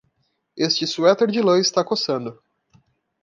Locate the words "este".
0.67-0.87